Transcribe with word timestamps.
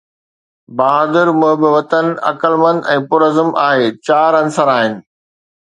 بهادر، 0.79 1.27
محب 1.41 1.65
وطن، 1.75 2.07
عقلمند 2.31 2.81
۽ 2.95 2.97
پرعزم 3.13 3.49
اهي 3.67 3.85
چار 4.09 4.31
عنصر 4.41 4.67
آهن. 4.79 4.93